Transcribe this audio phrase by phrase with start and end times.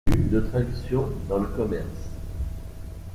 [0.01, 2.09] Sans fascicule de traductions dans le commerce.